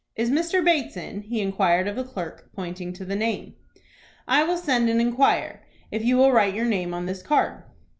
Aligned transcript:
"Is 0.15 0.31
Mr. 0.31 0.65
Bates 0.65 0.97
in?" 0.97 1.21
he 1.21 1.41
inquired 1.41 1.87
of 1.87 1.95
the 1.95 2.03
clerk, 2.03 2.49
pointing 2.55 2.91
to 2.93 3.05
the 3.05 3.15
name. 3.15 3.53
"I 4.27 4.43
will 4.43 4.57
send 4.57 4.89
and 4.89 4.99
inquire, 4.99 5.63
if 5.91 6.03
you 6.03 6.17
will 6.17 6.31
write 6.31 6.55
your 6.55 6.65
name 6.65 6.91
on 6.95 7.05
this 7.05 7.21
card." 7.21 7.61